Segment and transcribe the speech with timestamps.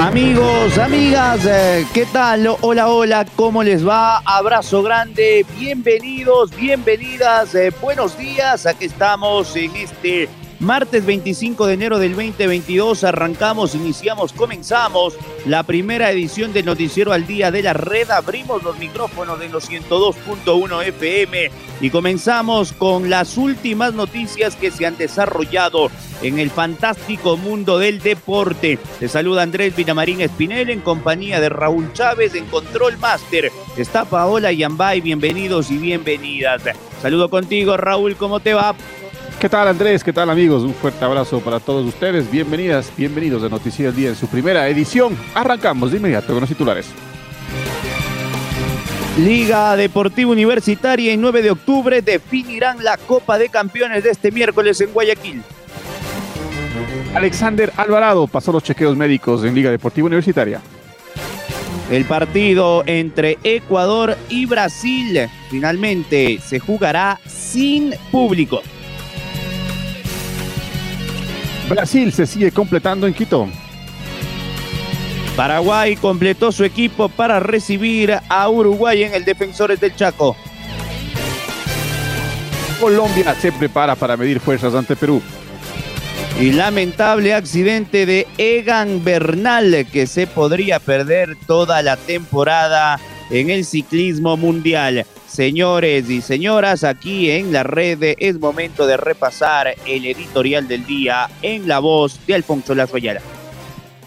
[0.00, 2.56] Amigos, amigas, eh, ¿qué tal?
[2.62, 4.16] Hola, hola, ¿cómo les va?
[4.24, 10.26] Abrazo grande, bienvenidos, bienvenidas, eh, buenos días, aquí estamos en este
[10.60, 17.26] Martes 25 de enero del 2022 arrancamos, iniciamos, comenzamos la primera edición del Noticiero al
[17.26, 18.10] Día de la Red.
[18.10, 24.84] Abrimos los micrófonos de los 102.1 FM y comenzamos con las últimas noticias que se
[24.84, 25.90] han desarrollado
[26.20, 28.78] en el fantástico mundo del deporte.
[28.98, 33.50] Te saluda Andrés Vinamarín Espinel en compañía de Raúl Chávez en Control Master.
[33.78, 36.64] Está Paola Yambay, bienvenidos y bienvenidas.
[37.00, 38.74] Saludo contigo, Raúl, ¿cómo te va?
[39.40, 40.04] ¿Qué tal Andrés?
[40.04, 40.64] ¿Qué tal amigos?
[40.64, 42.30] Un fuerte abrazo para todos ustedes.
[42.30, 45.16] Bienvenidas, bienvenidos a Noticias del Día en su primera edición.
[45.34, 46.90] Arrancamos de inmediato con los titulares.
[49.16, 54.78] Liga Deportiva Universitaria en 9 de octubre definirán la Copa de Campeones de este miércoles
[54.82, 55.42] en Guayaquil.
[57.14, 60.60] Alexander Alvarado pasó los chequeos médicos en Liga Deportiva Universitaria.
[61.90, 68.60] El partido entre Ecuador y Brasil finalmente se jugará sin público.
[71.70, 73.48] Brasil se sigue completando en Quito.
[75.36, 80.36] Paraguay completó su equipo para recibir a Uruguay en el Defensores del Chaco.
[82.80, 85.22] Colombia se prepara para medir fuerzas ante Perú.
[86.40, 92.98] Y lamentable accidente de Egan Bernal que se podría perder toda la temporada
[93.30, 95.06] en el ciclismo mundial.
[95.30, 101.30] Señores y señoras, aquí en la red es momento de repasar el editorial del día
[101.40, 103.20] en la voz de Alfonso Lazoyala.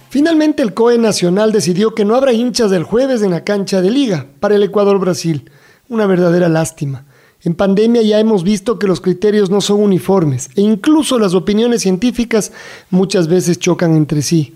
[0.10, 3.90] Finalmente el COE Nacional decidió que no habrá hinchas del jueves en la cancha de
[3.90, 5.50] liga para el Ecuador-Brasil.
[5.88, 7.06] Una verdadera lástima.
[7.42, 11.84] En pandemia ya hemos visto que los criterios no son uniformes e incluso las opiniones
[11.84, 12.52] científicas
[12.90, 14.56] muchas veces chocan entre sí.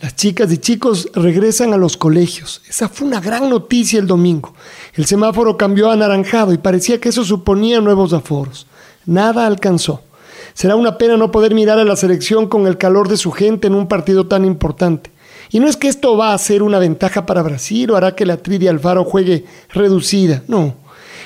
[0.00, 2.62] Las chicas y chicos regresan a los colegios.
[2.68, 4.52] Esa fue una gran noticia el domingo.
[4.94, 8.66] El semáforo cambió a anaranjado y parecía que eso suponía nuevos aforos.
[9.06, 10.02] Nada alcanzó.
[10.52, 13.68] Será una pena no poder mirar a la selección con el calor de su gente
[13.68, 15.12] en un partido tan importante.
[15.50, 18.26] Y no es que esto va a ser una ventaja para Brasil o hará que
[18.26, 20.74] la Tridi Alfaro juegue reducida, no.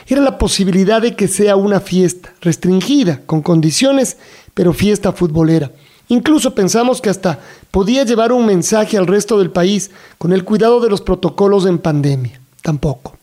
[0.06, 4.18] Era la posibilidad de que sea una fiesta, restringida, con condiciones,
[4.52, 5.70] pero fiesta futbolera.
[6.08, 7.38] Incluso pensamos que hasta
[7.70, 11.78] podía llevar un mensaje al resto del país con el cuidado de los protocolos en
[11.78, 12.40] pandemia.
[12.62, 13.18] Tampoco.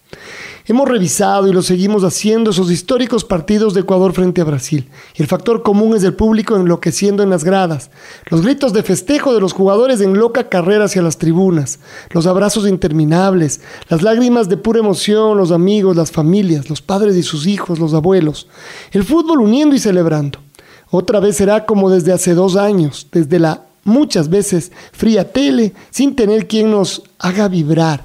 [0.68, 4.90] Hemos revisado y lo seguimos haciendo esos históricos partidos de Ecuador frente a Brasil.
[5.13, 7.91] El factor común es el público enloqueciendo en las gradas,
[8.31, 11.79] los gritos de festejo de los jugadores en loca carrera hacia las tribunas,
[12.09, 17.22] los abrazos interminables, las lágrimas de pura emoción, los amigos, las familias, los padres y
[17.22, 18.47] sus hijos, los abuelos.
[18.91, 20.44] El fútbol uniendo y celebrando.
[20.90, 26.16] Otra vez será como desde hace dos años, desde la muchas veces fría tele, sin
[26.16, 28.03] tener quien nos haga vibrar.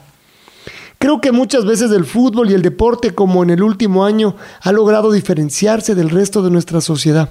[0.99, 4.71] Creo que muchas veces el fútbol y el deporte, como en el último año, ha
[4.71, 7.31] logrado diferenciarse del resto de nuestra sociedad.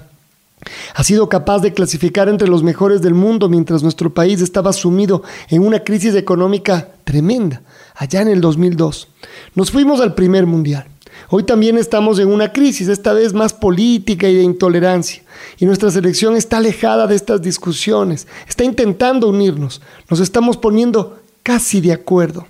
[0.94, 5.22] Ha sido capaz de clasificar entre los mejores del mundo mientras nuestro país estaba sumido
[5.48, 7.62] en una crisis económica tremenda,
[7.94, 9.08] allá en el 2002.
[9.54, 10.86] Nos fuimos al primer mundial.
[11.32, 15.22] Hoy también estamos en una crisis, esta vez más política y de intolerancia.
[15.58, 21.80] Y nuestra selección está alejada de estas discusiones, está intentando unirnos, nos estamos poniendo casi
[21.80, 22.48] de acuerdo.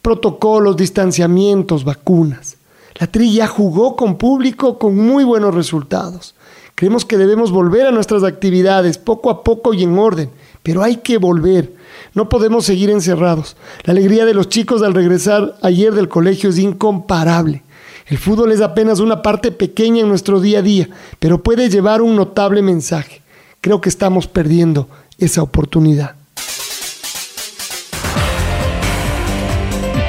[0.00, 2.56] Protocolos, distanciamientos, vacunas.
[2.94, 6.34] La TRI ya jugó con público con muy buenos resultados.
[6.76, 10.30] Creemos que debemos volver a nuestras actividades poco a poco y en orden,
[10.62, 11.74] pero hay que volver.
[12.14, 13.56] No podemos seguir encerrados.
[13.84, 17.64] La alegría de los chicos al regresar ayer del colegio es incomparable.
[18.08, 20.88] El fútbol es apenas una parte pequeña en nuestro día a día,
[21.18, 23.22] pero puede llevar un notable mensaje.
[23.60, 24.88] Creo que estamos perdiendo
[25.18, 26.17] esa oportunidad.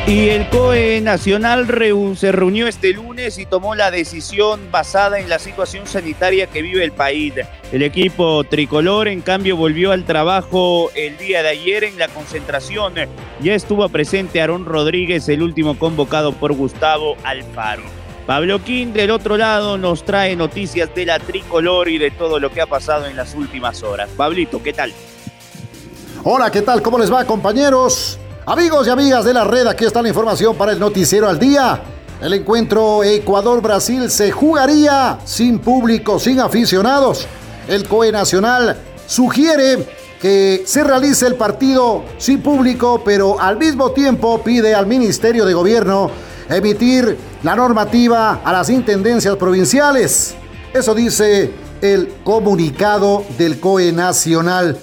[0.09, 1.67] Y el COE Nacional
[2.15, 6.83] se reunió este lunes y tomó la decisión basada en la situación sanitaria que vive
[6.83, 7.35] el país.
[7.71, 12.95] El equipo tricolor, en cambio, volvió al trabajo el día de ayer en la concentración.
[13.39, 17.83] Ya estuvo presente Aarón Rodríguez, el último convocado por Gustavo Alfaro.
[18.25, 22.51] Pablo Quín, del otro lado, nos trae noticias de la tricolor y de todo lo
[22.51, 24.09] que ha pasado en las últimas horas.
[24.17, 24.91] Pablito, ¿qué tal?
[26.23, 26.81] Hola, ¿qué tal?
[26.81, 28.17] ¿Cómo les va, compañeros?
[28.49, 31.83] Amigos y amigas de la red, aquí está la información para el noticiero al día.
[32.19, 37.27] El encuentro Ecuador-Brasil se jugaría sin público, sin aficionados.
[37.67, 38.75] El COE Nacional
[39.05, 39.87] sugiere
[40.19, 45.53] que se realice el partido sin público, pero al mismo tiempo pide al Ministerio de
[45.53, 46.09] Gobierno
[46.49, 50.33] emitir la normativa a las intendencias provinciales.
[50.73, 54.75] Eso dice el comunicado del COE Nacional.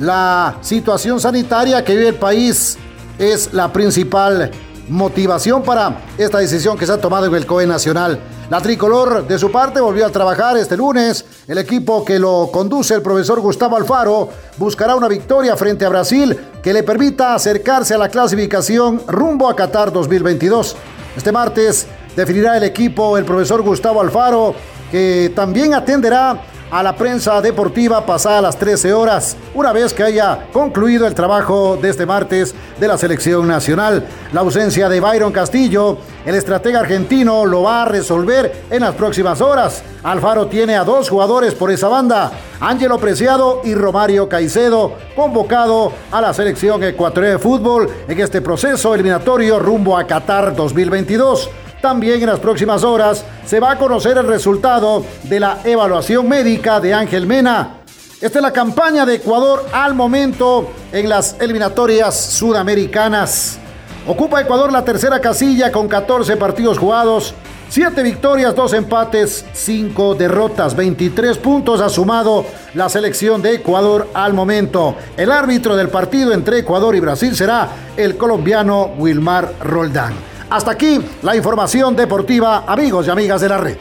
[0.00, 2.76] La situación sanitaria que vive el país
[3.18, 4.50] es la principal
[4.88, 8.20] motivación para esta decisión que se ha tomado en el COE Nacional.
[8.48, 11.24] La tricolor, de su parte, volvió a trabajar este lunes.
[11.48, 16.38] El equipo que lo conduce el profesor Gustavo Alfaro buscará una victoria frente a Brasil
[16.62, 20.76] que le permita acercarse a la clasificación rumbo a Qatar 2022.
[21.16, 24.54] Este martes definirá el equipo el profesor Gustavo Alfaro,
[24.92, 26.40] que también atenderá
[26.70, 31.78] a la prensa deportiva pasada las 13 horas, una vez que haya concluido el trabajo
[31.80, 34.06] de este martes de la selección nacional.
[34.32, 39.40] La ausencia de Byron Castillo, el estratega argentino, lo va a resolver en las próximas
[39.40, 39.82] horas.
[40.02, 46.20] Alfaro tiene a dos jugadores por esa banda, Ángelo Preciado y Romario Caicedo, convocado a
[46.20, 51.50] la selección ecuatoriana de fútbol en este proceso eliminatorio rumbo a Qatar 2022.
[51.86, 56.80] También en las próximas horas se va a conocer el resultado de la evaluación médica
[56.80, 57.76] de Ángel Mena.
[58.20, 63.58] Esta es la campaña de Ecuador al momento en las eliminatorias sudamericanas.
[64.04, 67.34] Ocupa Ecuador la tercera casilla con 14 partidos jugados,
[67.68, 72.44] 7 victorias, 2 empates, 5 derrotas, 23 puntos ha sumado
[72.74, 74.96] la selección de Ecuador al momento.
[75.16, 80.35] El árbitro del partido entre Ecuador y Brasil será el colombiano Wilmar Roldán.
[80.48, 83.76] Hasta aquí la información deportiva, amigos y amigas de la red.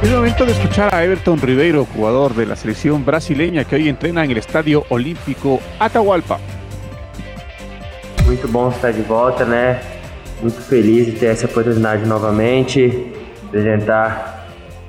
[0.00, 4.24] Es momento de escuchar a Everton Ribeiro, jugador de la selección brasileña que hoy entrena
[4.24, 6.38] en el Estadio Olímpico Atahualpa.
[8.24, 9.80] Muito bom estar de volta, né?
[10.40, 13.12] Muito feliz de ter essa oportunidade novamente,
[13.48, 14.46] apresentar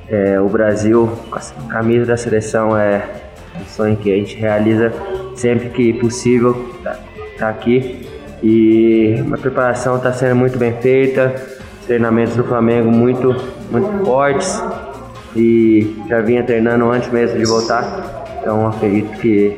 [0.07, 3.03] é, o Brasil com a camisa da seleção é
[3.59, 4.93] um sonho que a gente realiza
[5.39, 6.99] sempre que possível tá,
[7.37, 8.07] tá aqui.
[8.41, 11.35] E a preparação está sendo muito bem feita,
[11.85, 13.35] treinamentos do Flamengo muito,
[13.71, 14.61] muito fortes
[15.35, 18.39] e já vinha treinando antes mesmo de voltar.
[18.39, 19.57] Então acredito que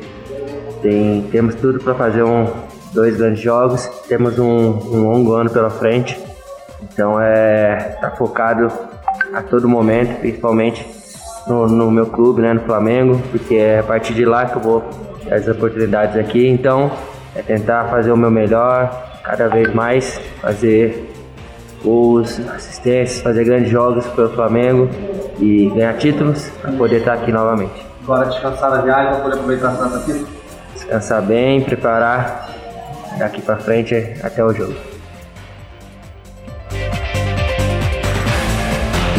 [0.80, 2.46] tem, temos tudo para fazer um,
[2.92, 6.18] dois grandes jogos, temos um, um longo ano pela frente.
[6.82, 8.70] Então é tá focado
[9.32, 10.84] a todo momento, principalmente
[11.46, 14.60] no, no meu clube, né, no Flamengo, porque é a partir de lá que eu
[14.60, 16.46] vou as oportunidades aqui.
[16.46, 16.90] Então,
[17.34, 21.10] é tentar fazer o meu melhor, cada vez mais, fazer
[21.84, 24.88] os assistências, fazer grandes jogos pelo Flamengo
[25.38, 27.86] e ganhar títulos para poder estar aqui novamente.
[28.02, 30.26] Agora descansar da viagem para poder aproveitar essa aqui?
[30.74, 32.50] Descansar bem, preparar
[33.18, 34.91] daqui para frente até o jogo.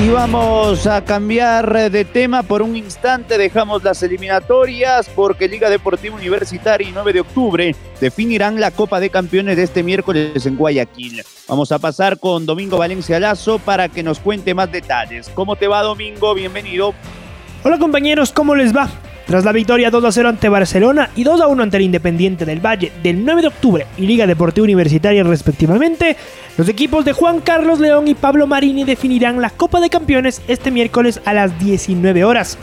[0.03, 3.37] Y vamos a cambiar de tema por un instante.
[3.37, 9.09] Dejamos las eliminatorias porque Liga Deportiva Universitaria y 9 de octubre definirán la Copa de
[9.09, 11.23] Campeones de este miércoles en Guayaquil.
[11.47, 15.29] Vamos a pasar con Domingo Valencia Lazo para que nos cuente más detalles.
[15.33, 16.33] ¿Cómo te va, Domingo?
[16.33, 16.93] Bienvenido.
[17.63, 18.89] Hola, compañeros, ¿cómo les va?
[19.25, 22.45] Tras la victoria 2 a 0 ante Barcelona y 2 a 1 ante el Independiente
[22.45, 26.17] del Valle del 9 de octubre y Liga Deportiva Universitaria respectivamente,
[26.57, 30.71] los equipos de Juan Carlos León y Pablo Marini definirán la Copa de Campeones este
[30.71, 32.57] miércoles a las 19 horas.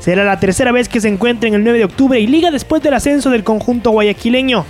[0.00, 2.94] Será la tercera vez que se encuentren el 9 de octubre y Liga después del
[2.94, 4.64] ascenso del conjunto guayaquileño.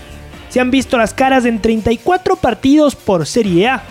[0.51, 3.83] Se han visto las caras en 34 partidos por Serie A.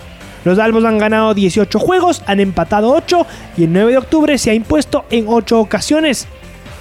[0.44, 3.26] Los albos han ganado 18 juegos, han empatado 8
[3.56, 6.28] y el 9 de octubre se ha impuesto en 8 ocasiones.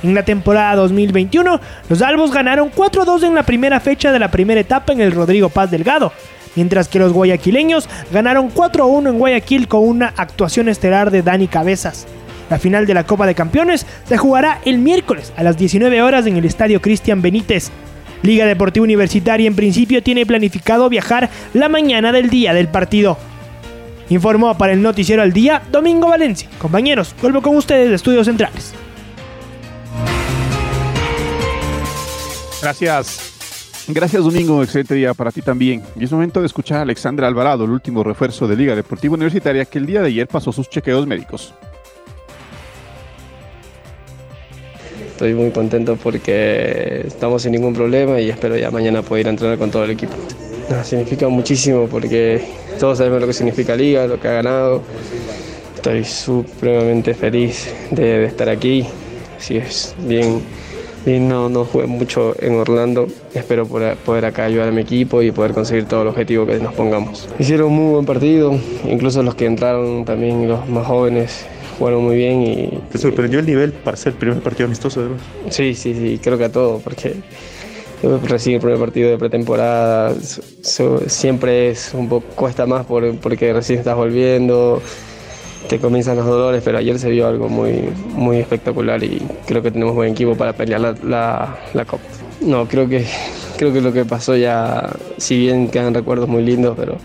[0.02, 4.62] En la temporada 2021, los albos ganaron 4-2 en la primera fecha de la primera
[4.62, 6.14] etapa en el Rodrigo Paz Delgado,
[6.56, 12.08] mientras que los guayaquileños ganaron 4-1 en Guayaquil con una actuación estelar de Dani Cabezas.
[12.50, 16.26] La final de la Copa de Campeones se jugará el miércoles a las 19 horas
[16.26, 17.70] en el Estadio Cristian Benítez.
[18.24, 23.18] Liga Deportiva Universitaria en principio tiene planificado viajar la mañana del día del partido.
[24.10, 26.50] Informó para el Noticiero al Día Domingo Valencia.
[26.58, 28.74] Compañeros, vuelvo con ustedes de Estudios Centrales.
[32.62, 33.40] Gracias.
[33.92, 35.82] Gracias Domingo, excelente día para ti también.
[35.96, 39.66] Y es momento de escuchar a Alexandra Alvarado, el último refuerzo de Liga Deportiva Universitaria
[39.66, 41.54] que el día de ayer pasó sus chequeos médicos.
[45.12, 49.30] Estoy muy contento porque estamos sin ningún problema y espero ya mañana poder ir a
[49.32, 50.14] entrenar con todo el equipo.
[50.84, 52.46] significa muchísimo porque
[52.80, 54.84] todos sabemos lo que significa Liga, lo que ha ganado.
[55.76, 58.86] Estoy supremamente feliz de, de estar aquí.
[59.36, 60.42] Así es, bien
[61.06, 63.08] y no, no jugué mucho en Orlando.
[63.34, 66.74] Espero poder, acá ayudar a mi equipo y poder conseguir todo el objetivo que nos
[66.74, 67.28] pongamos.
[67.40, 71.46] Hicieron un muy buen partido, incluso los que entraron también, los más jóvenes,
[71.78, 72.80] jugaron muy bien y...
[72.92, 75.22] ¿Te sorprendió el nivel para ser el primer partido amistoso además?
[75.50, 77.16] Sí, sí, sí, creo que a todo, porque
[78.24, 80.14] recién el primer partido de pretemporada
[81.08, 84.82] siempre es un poco, cuesta más porque recién estás volviendo
[85.68, 89.72] te comienzan los dolores, pero ayer se vio algo muy, muy espectacular y creo que
[89.72, 92.04] tenemos buen equipo para pelear la, la, Copa.
[92.42, 93.06] No, creo que,
[93.58, 96.98] creo que lo que pasó ya, si bien quedan recuerdos muy lindos, pero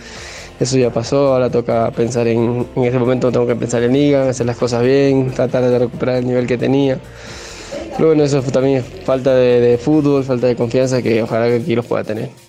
[0.61, 4.29] eso ya pasó, ahora toca pensar en, en este momento tengo que pensar en Liga,
[4.29, 6.99] hacer las cosas bien, tratar de recuperar el nivel que tenía.
[7.97, 11.57] Pero bueno, eso también es falta de, de fútbol, falta de confianza que ojalá que
[11.57, 12.44] aquí los pueda tener.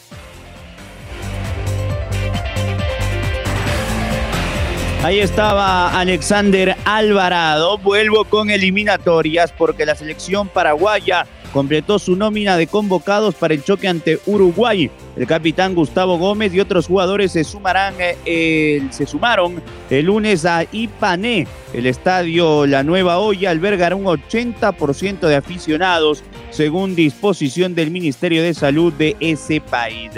[5.06, 7.78] Ahí estaba Alexander Alvarado.
[7.78, 13.88] Vuelvo con eliminatorias porque la selección paraguaya completó su nómina de convocados para el choque
[13.88, 14.90] ante Uruguay.
[15.16, 20.66] El capitán Gustavo Gómez y otros jugadores se sumarán, eh, se sumaron el lunes a
[20.72, 21.46] Ipané.
[21.72, 28.56] El estadio La Nueva Olla albergará un 80% de aficionados, según disposición del Ministerio de
[28.56, 30.10] Salud de ese país.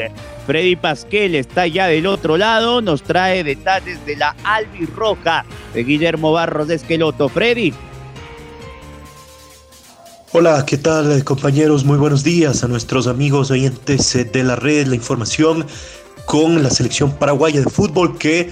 [0.48, 6.32] Freddy Pasquel está ya del otro lado, nos trae detalles de la albirroja de Guillermo
[6.32, 7.27] Barros de Esqueloto.
[7.27, 7.74] Freddy.
[10.32, 11.84] Hola, ¿qué tal compañeros?
[11.84, 15.68] Muy buenos días a nuestros amigos oyentes de la red, la información
[16.25, 18.50] con la selección paraguaya de fútbol que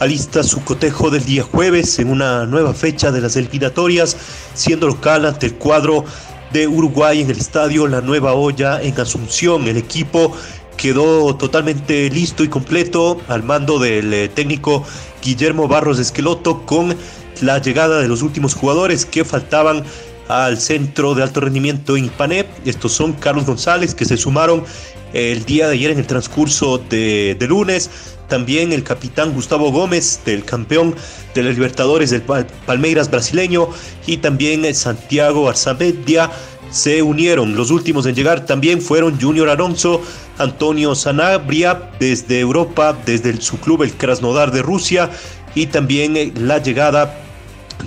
[0.00, 4.18] alista su cotejo del día jueves en una nueva fecha de las eliminatorias,
[4.52, 6.04] siendo local ante el cuadro
[6.52, 9.66] de Uruguay en el estadio La Nueva Olla en Asunción.
[9.68, 10.34] El equipo
[10.78, 14.84] quedó totalmente listo y completo al mando del eh, técnico
[15.22, 16.96] Guillermo Barros Esqueloto con
[17.42, 19.84] la llegada de los últimos jugadores que faltaban
[20.28, 22.48] al centro de alto rendimiento en Ipanep.
[22.64, 24.64] Estos son Carlos González que se sumaron
[25.12, 27.90] el día de ayer en el transcurso de, de lunes.
[28.28, 30.94] También el capitán Gustavo Gómez, del campeón
[31.34, 33.68] de las Libertadores del Palmeiras brasileño.
[34.06, 36.30] Y también Santiago Arzamedia
[36.70, 37.56] se unieron.
[37.56, 40.02] Los últimos en llegar también fueron Junior Alonso,
[40.38, 45.10] Antonio Sanabria desde Europa, desde su club el Krasnodar de Rusia
[45.54, 47.18] y también eh, la llegada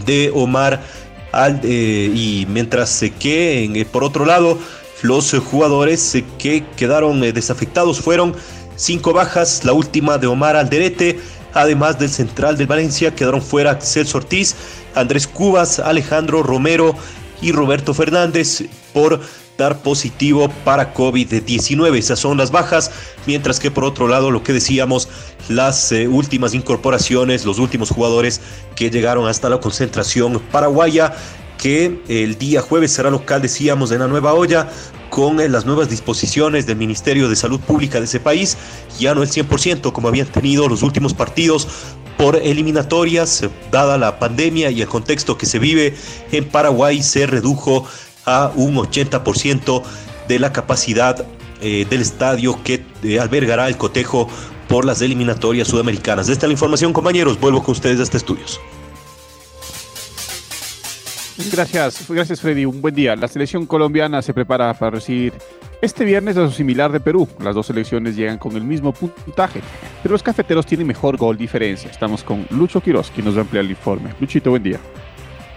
[0.05, 0.81] de Omar
[1.31, 4.57] Al, eh, y mientras que eh, por otro lado
[5.01, 8.35] los jugadores que quedaron desafectados fueron
[8.75, 11.19] cinco bajas, la última de Omar Alderete,
[11.53, 14.55] además del central del Valencia quedaron fuera Celso Ortiz,
[14.93, 16.95] Andrés Cubas, Alejandro Romero
[17.41, 19.19] y Roberto Fernández por
[19.57, 21.98] dar positivo para COVID-19.
[21.98, 22.91] Esas son las bajas,
[23.25, 25.10] mientras que por otro lado lo que decíamos,
[25.50, 28.41] las eh, últimas incorporaciones, los últimos jugadores
[28.75, 31.13] que llegaron hasta la concentración paraguaya
[31.57, 34.67] que el día jueves será local, decíamos, en la Nueva Olla,
[35.12, 38.57] con eh, las nuevas disposiciones del Ministerio de Salud Pública de ese país,
[38.98, 41.67] ya no el 100% como habían tenido los últimos partidos
[42.21, 45.95] por eliminatorias, dada la pandemia y el contexto que se vive
[46.31, 47.83] en Paraguay, se redujo
[48.25, 49.81] a un 80%
[50.27, 51.25] de la capacidad
[51.61, 54.29] eh, del estadio que eh, albergará el cotejo
[54.69, 56.29] por las eliminatorias sudamericanas.
[56.29, 57.39] Esta la información, compañeros.
[57.39, 58.61] Vuelvo con ustedes a este estudios.
[61.50, 62.65] Gracias, gracias Freddy.
[62.65, 63.15] Un buen día.
[63.15, 65.33] La selección colombiana se prepara para recibir
[65.81, 67.27] este viernes a su similar de Perú.
[67.39, 69.62] Las dos selecciones llegan con el mismo puntaje,
[70.03, 71.89] pero los cafeteros tienen mejor gol diferencia.
[71.89, 74.13] Estamos con Lucho Quiroz, quien nos va a ampliar el informe.
[74.19, 74.79] Luchito, buen día.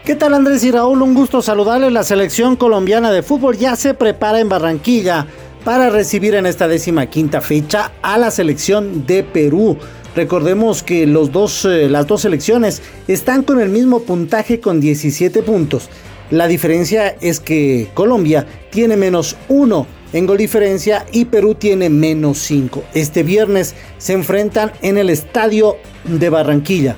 [0.04, 1.00] ¿Qué tal Andrés y Raúl?
[1.02, 1.92] Un gusto saludarles.
[1.92, 5.26] La selección colombiana de fútbol ya se prepara en Barranquilla
[5.64, 9.78] para recibir en esta décima quinta fecha a la selección de Perú.
[10.16, 15.42] Recordemos que los dos, eh, las dos selecciones están con el mismo puntaje con 17
[15.42, 15.88] puntos.
[16.30, 22.38] La diferencia es que Colombia tiene menos 1 en gol diferencia y Perú tiene menos
[22.38, 22.84] 5.
[22.94, 26.96] Este viernes se enfrentan en el estadio de Barranquilla.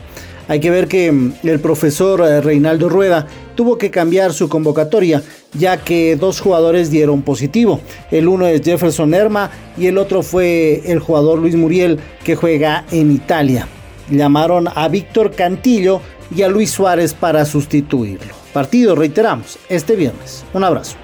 [0.48, 3.26] Hay que ver que mm, el profesor eh, Reinaldo Rueda
[3.56, 5.22] tuvo que cambiar su convocatoria
[5.54, 7.80] ya que dos jugadores dieron positivo.
[8.10, 12.84] El uno es Jefferson Erma y el otro fue el jugador Luis Muriel que juega
[12.92, 13.66] en Italia.
[14.10, 16.00] Llamaron a Víctor Cantillo
[16.34, 18.34] y a Luis Suárez para sustituirlo.
[18.52, 20.44] Partido, reiteramos, este viernes.
[20.52, 20.96] Un abrazo.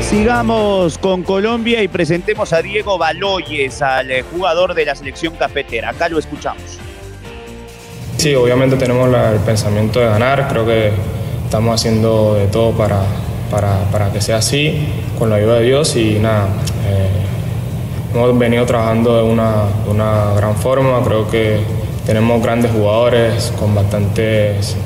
[0.00, 5.88] Sigamos con Colombia y presentemos a Diego Baloyes, al jugador de la selección cafetera.
[5.88, 6.81] Acá lo escuchamos.
[8.16, 10.92] Sí, obviamente tenemos el pensamiento de ganar, creo que
[11.44, 13.02] estamos haciendo de todo para,
[13.50, 14.86] para, para que sea así,
[15.18, 16.46] con la ayuda de Dios y nada,
[16.86, 21.60] eh, hemos venido trabajando de una, una gran forma, creo que
[22.06, 24.76] tenemos grandes jugadores con bastantes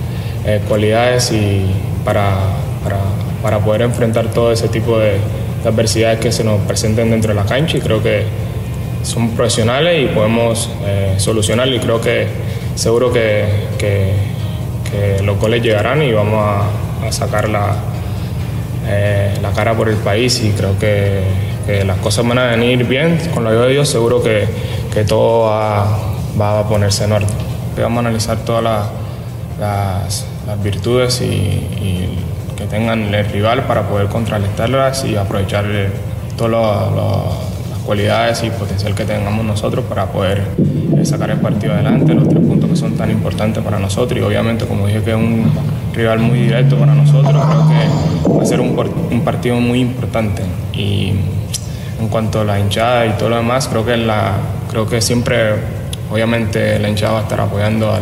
[0.46, 1.66] eh, cualidades y
[2.04, 2.36] para,
[2.82, 2.98] para,
[3.42, 5.18] para poder enfrentar todo ese tipo de,
[5.62, 8.24] de adversidades que se nos presenten dentro de la cancha y creo que
[9.02, 12.26] somos profesionales y podemos eh, y creo que
[12.76, 13.44] seguro que,
[13.78, 14.36] que-
[15.24, 17.74] los goles llegarán y vamos a, sacar la,
[18.86, 21.22] eh, la cara por el país y creo que,
[21.84, 23.18] las cosas van a venir bien.
[23.34, 24.46] Con la ayuda de Dios seguro que,
[24.94, 25.98] que todo va,
[26.40, 27.28] va a ponerse en orden.
[27.76, 28.86] Vamos a analizar todas la-
[29.60, 32.18] las, las virtudes y, y
[32.56, 35.90] que tengan el rival para poder contrarrestarlas y aprovechar eh,
[36.38, 40.42] todas las cualidades y potencial que tengamos nosotros para poder
[40.96, 44.20] eh, sacar el partido adelante, los tres puntos son tan importantes para nosotros.
[44.20, 45.50] Y obviamente como dije que es un
[45.94, 50.42] rival muy directo para nosotros, creo que va a ser un, partido muy importante.
[50.72, 51.12] Y
[52.00, 54.34] en cuanto a la hinchada y todo lo demás, creo que, la,
[54.70, 55.54] creo que siempre
[56.10, 57.98] obviamente la hinchada va a estar apoyando a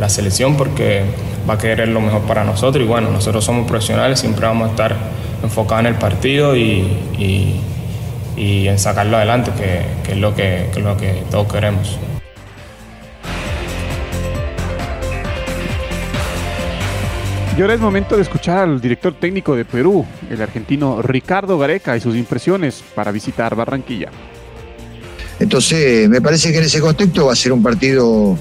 [0.00, 1.02] la selección porque
[1.48, 2.84] va a querer lo mejor para nosotros.
[2.84, 4.96] Y bueno, nosotros somos profesionales, siempre vamos a estar
[5.42, 7.60] enfocados en el partido y,
[8.36, 11.98] en sacarlo adelante, que, que es lo que, que es lo que todos queremos.
[17.56, 21.96] Y ahora es momento de escuchar al director técnico de Perú, el argentino Ricardo Gareca,
[21.96, 24.10] y sus impresiones para visitar Barranquilla.
[25.38, 28.36] Entonces, me parece que en ese contexto va a ser un partido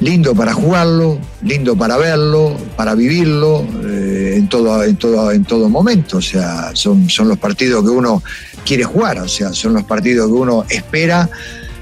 [0.00, 5.68] lindo para jugarlo, lindo para verlo, para vivirlo, eh, en, todo, en, todo, en todo
[5.68, 6.16] momento.
[6.16, 8.22] O sea, son, son los partidos que uno
[8.64, 11.28] quiere jugar, o sea, son los partidos que uno espera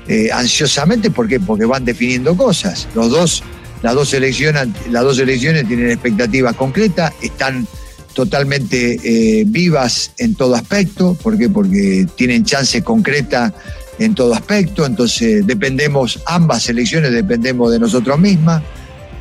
[0.09, 1.13] eh, ansiosamente.
[1.13, 2.89] Porque van definiendo cosas.
[2.97, 3.45] Los dos,
[3.83, 7.67] las, dos selecciones, las dos selecciones tienen expectativas concretas, están
[8.15, 11.15] totalmente eh, vivas en todo aspecto.
[11.15, 11.49] ¿Por qué?
[11.49, 13.53] Porque tienen chance concreta
[13.99, 18.63] en todo aspecto, entonces dependemos, ambas selecciones dependemos de nosotros mismas,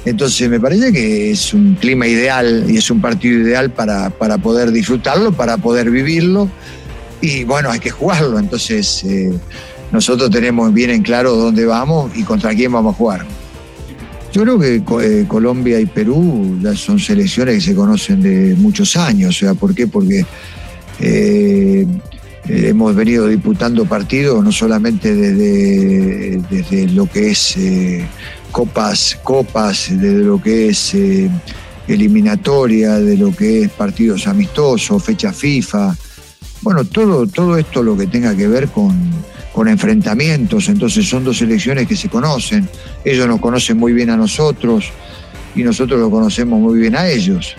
[0.06, 4.38] entonces me parece que es un clima ideal y es un partido ideal para, para
[4.38, 6.50] poder disfrutarlo, para poder vivirlo
[7.19, 9.32] y bueno, hay que jugarlo, entonces eh,
[9.91, 13.26] nosotros tenemos bien en claro dónde vamos y contra quién vamos a jugar.
[14.34, 18.96] Yo creo que eh, Colombia y Perú ya son selecciones que se conocen de muchos
[18.96, 19.88] años, o sea, ¿por qué?
[19.88, 20.26] Porque
[21.00, 21.86] eh,
[22.48, 28.06] eh, hemos venido disputando partidos no solamente desde, desde lo que es eh,
[28.52, 31.30] copas, copas, desde lo que es eh,
[31.88, 35.96] eliminatoria, de lo que es partidos amistosos, fecha FIFA,
[36.62, 38.98] bueno, todo, todo esto lo que tenga que ver con,
[39.52, 42.68] con enfrentamientos, entonces son dos selecciones que se conocen,
[43.04, 44.92] ellos nos conocen muy bien a nosotros
[45.56, 47.56] y nosotros lo conocemos muy bien a ellos.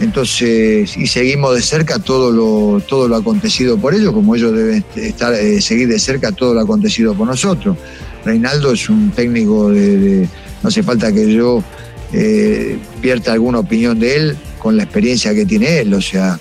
[0.00, 4.84] Entonces, y seguimos de cerca todo lo, todo lo acontecido por ellos, como ellos deben
[4.94, 7.76] estar, eh, seguir de cerca todo lo acontecido por nosotros.
[8.24, 10.28] Reinaldo es un técnico de,
[10.62, 11.64] no hace falta que yo
[12.12, 16.38] eh, vierta alguna opinión de él con la experiencia que tiene él, o sea,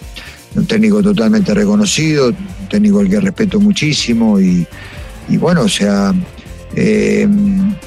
[0.56, 4.66] un técnico totalmente reconocido, un técnico al que respeto muchísimo y,
[5.38, 6.14] bueno, o sea,
[6.76, 7.28] eh,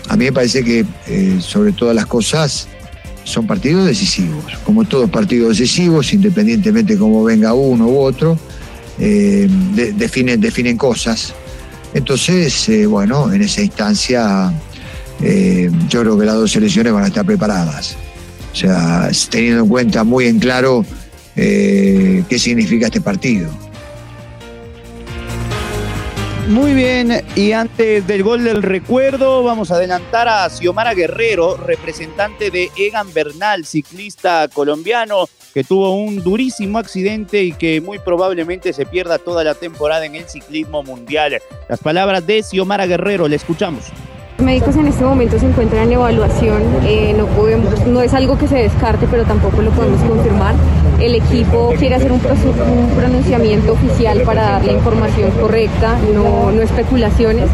[0.09, 2.69] a mí me parece que eh, sobre todas las cosas
[3.25, 8.39] son partidos decisivos, como todos partidos decisivos, independientemente cómo venga uno u otro,
[8.99, 11.33] eh, de- definen, cosas.
[11.95, 14.53] Entonces, eh, bueno, en esa instancia
[15.91, 17.95] yo creo que las dos selecciones van a estar preparadas.
[18.53, 20.85] O sea, teniendo en cuenta muy en claro
[21.37, 23.51] eh, qué significa este partido.
[26.51, 32.51] Muy bien, y antes del gol del recuerdo, vamos a adelantar a Xiomara Guerrero, representante
[32.51, 38.85] de Egan Bernal, ciclista colombiano, que tuvo un durísimo accidente y que muy probablemente se
[38.85, 41.41] pierda toda la temporada en el ciclismo mundial.
[41.69, 43.85] Las palabras de Xiomara Guerrero, le escuchamos.
[44.39, 48.37] Los médicos en este momento se encuentran en evaluación, eh, no, podemos, no es algo
[48.39, 50.57] que se descarte, pero tampoco lo podemos confirmar.
[51.01, 56.63] El equipo quiere hacer un, un pronunciamiento oficial para dar la información correcta, no, no
[56.63, 57.47] especulaciones.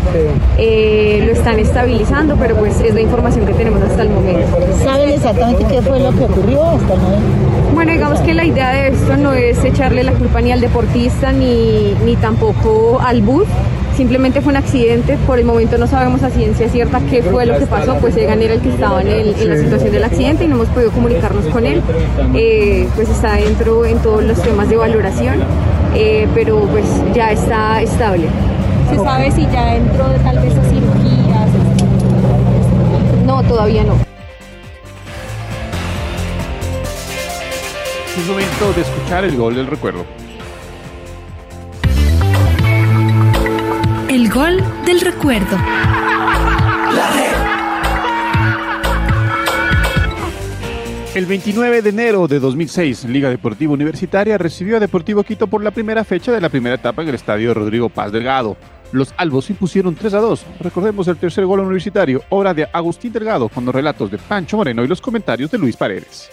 [0.58, 4.58] Eh, lo están estabilizando, pero pues es la información que tenemos hasta el momento.
[4.82, 7.26] ¿Saben exactamente qué fue lo que ocurrió hasta el momento?
[7.74, 11.32] Bueno, digamos que la idea de esto no es echarle la culpa ni al deportista
[11.32, 13.46] ni, ni tampoco al bus.
[13.96, 15.16] Simplemente fue un accidente.
[15.26, 17.94] Por el momento no sabemos a ciencia cierta qué fue lo que pasó.
[17.96, 20.56] Pues Egan era el que estaba en, el- en la situación del accidente y no
[20.56, 21.82] hemos podido comunicarnos con él.
[22.34, 25.36] Eh, pues está dentro en todos los temas de valoración.
[25.94, 28.26] eh, pero pues ya está estable.
[28.90, 31.48] ¿Se sabe si ya entró tal vez a cirugías?
[33.24, 33.94] No, todavía no.
[38.18, 40.04] Es momento de escuchar el gol del recuerdo.
[44.36, 45.56] Gol del recuerdo.
[51.14, 55.70] El 29 de enero de 2006, Liga Deportiva Universitaria recibió a Deportivo Quito por la
[55.70, 58.58] primera fecha de la primera etapa en el estadio Rodrigo Paz Delgado.
[58.92, 60.46] Los albos impusieron 3 a 2.
[60.60, 64.84] Recordemos el tercer gol universitario, obra de Agustín Delgado, con los relatos de Pancho Moreno
[64.84, 66.30] y los comentarios de Luis Paredes.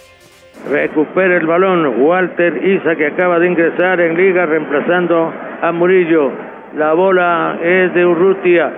[0.68, 6.53] Recupera el balón Walter Isa que acaba de ingresar en liga reemplazando a Murillo.
[6.76, 8.72] La bola es de Urrutia.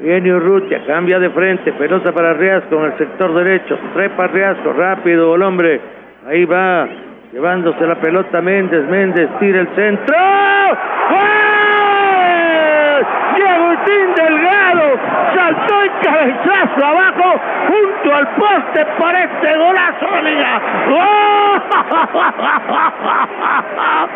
[0.00, 3.78] Viene Urrutia, cambia de frente, pelota para Riasco en el sector derecho.
[3.94, 5.80] Trepa Riasco, rápido el hombre.
[6.28, 6.86] Ahí va,
[7.32, 8.84] llevándose la pelota Méndez.
[8.88, 10.14] Méndez tira el centro.
[11.08, 11.18] ¡Gol!
[13.38, 14.98] De Agustín Delgado
[15.34, 20.06] saltó el cabezazo abajo junto al poste para este golazo.
[20.90, 21.62] ¡Gol!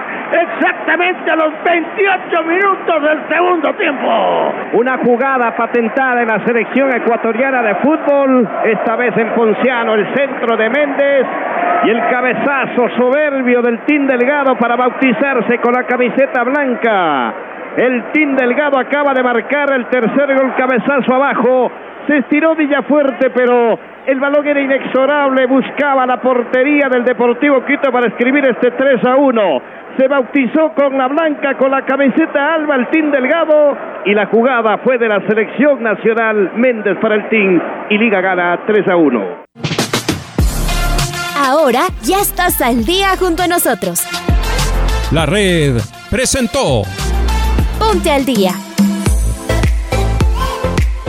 [0.33, 4.55] Exactamente a los 28 minutos del segundo tiempo.
[4.73, 10.57] Una jugada patentada en la selección ecuatoriana de fútbol, esta vez en Ponciano, el centro
[10.57, 11.27] de Méndez
[11.85, 17.35] y el cabezazo soberbio del Team Delgado para bautizarse con la camiseta blanca.
[17.77, 21.73] El Team Delgado acaba de marcar el tercer gol cabezazo abajo.
[22.07, 25.47] Se estiró Villafuerte, pero el balón era inexorable.
[25.47, 29.63] Buscaba la portería del Deportivo Quito para escribir este 3 a 1
[29.99, 34.79] se bautizó con la blanca, con la camiseta alba, el Team Delgado, y la jugada
[34.79, 37.61] fue de la selección nacional Méndez para el Team,
[37.91, 39.43] y Liga gana 3 a 1.
[41.37, 44.07] Ahora ya estás al día junto a nosotros.
[45.11, 45.77] La red
[46.11, 46.83] presentó
[47.79, 48.53] Ponte al día.